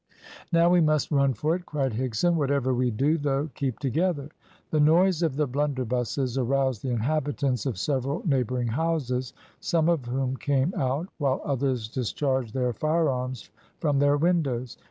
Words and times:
"Now 0.51 0.67
we 0.67 0.81
must 0.81 1.11
run 1.11 1.35
for 1.35 1.55
it," 1.55 1.67
cried 1.67 1.91
Higson. 1.93 2.33
"Whatever 2.33 2.73
we 2.73 2.89
do, 2.89 3.19
though, 3.19 3.51
keep 3.53 3.77
together." 3.77 4.29
The 4.71 4.79
noise 4.79 5.21
of 5.21 5.35
the 5.35 5.47
blunderbusses 5.47 6.39
aroused 6.39 6.81
the 6.81 6.89
inhabitants 6.89 7.67
of 7.67 7.77
several 7.77 8.23
neighbouring 8.25 8.69
houses, 8.69 9.33
some 9.59 9.89
of 9.89 10.05
whom 10.05 10.37
came 10.37 10.73
out, 10.75 11.09
while 11.19 11.39
others 11.45 11.87
discharged 11.87 12.55
their 12.55 12.73
firearms 12.73 13.51
from 13.79 13.99
their 13.99 14.17
windows. 14.17 14.75